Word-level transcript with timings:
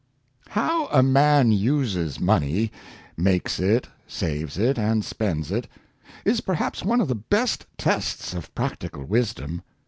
OW 0.55 0.87
a 0.91 1.03
man 1.03 1.51
uses 1.51 2.19
money— 2.19 2.71
makes 3.17 3.59
it, 3.59 3.87
saves 4.07 4.57
it, 4.57 4.79
and 4.79 5.05
spends 5.05 5.51
it— 5.51 5.67
is 6.25 6.41
perhaps 6.41 6.83
one 6.83 6.99
of 7.01 7.07
the 7.07 7.13
best 7.13 7.67
tests 7.77 8.33
of 8.33 8.51
practical 8.55 9.03
wisdom. 9.05 9.61